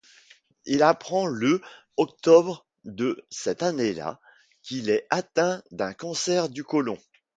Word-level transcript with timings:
Il 0.65 0.81
apprend 0.81 1.27
le 1.27 1.61
octobre 1.95 2.65
de 2.85 3.23
cette 3.29 3.61
année-là 3.61 4.19
qu'il 4.63 4.89
est 4.89 5.05
atteint 5.11 5.61
d'un 5.69 5.93
cancer 5.93 6.49
du 6.49 6.63
colon. 6.63 6.97